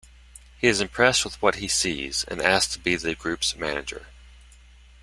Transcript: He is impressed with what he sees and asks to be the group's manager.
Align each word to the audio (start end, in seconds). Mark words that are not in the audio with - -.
He 0.57 0.67
is 0.67 0.81
impressed 0.81 1.23
with 1.23 1.39
what 1.43 1.57
he 1.57 1.67
sees 1.67 2.23
and 2.23 2.41
asks 2.41 2.73
to 2.73 2.79
be 2.79 2.95
the 2.95 3.13
group's 3.13 3.55
manager. 3.55 4.07